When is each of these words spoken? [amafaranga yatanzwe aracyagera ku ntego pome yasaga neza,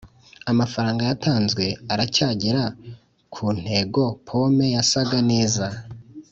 [amafaranga 0.51 1.01
yatanzwe 1.09 1.63
aracyagera 1.93 2.63
ku 3.33 3.43
ntego 3.61 4.03
pome 4.27 4.65
yasaga 4.75 5.17
neza, 5.31 5.65